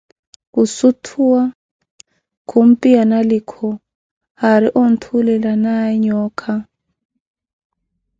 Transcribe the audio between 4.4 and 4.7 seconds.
aari